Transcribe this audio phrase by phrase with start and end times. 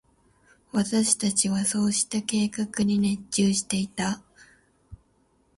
[0.71, 4.19] 私達はそうした計画に熱中していた。